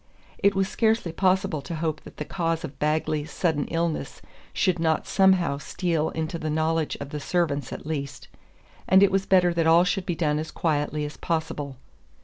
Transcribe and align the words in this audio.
It 0.39 0.55
was 0.55 0.67
scarcely 0.67 1.11
possible 1.11 1.61
to 1.61 1.75
hope 1.75 2.01
that 2.01 2.17
the 2.17 2.25
cause 2.25 2.63
of 2.63 2.79
Bagley's 2.79 3.29
sudden 3.29 3.67
illness 3.67 4.19
should 4.51 4.79
not 4.79 5.05
somehow 5.05 5.59
steal 5.59 6.09
into 6.09 6.39
the 6.39 6.49
knowledge 6.49 6.97
of 6.99 7.09
the 7.11 7.19
servants 7.19 7.71
at 7.71 7.85
least, 7.85 8.27
and 8.89 9.03
it 9.03 9.11
was 9.11 9.27
better 9.27 9.53
that 9.53 9.67
all 9.67 9.83
should 9.83 10.07
be 10.07 10.15
done 10.15 10.39
as 10.39 10.49
quietly 10.49 11.05
as 11.05 11.17
possible. 11.17 11.77